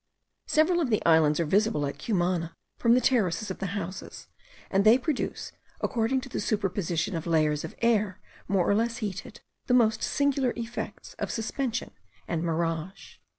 [0.47, 4.29] Several of the islands are visible at Cumana, from the terraces of the houses,
[4.71, 9.41] and they produce, according to the superposition of layers of air more or less heated,
[9.67, 11.91] the most singular effects of suspension
[12.27, 13.17] and mirage.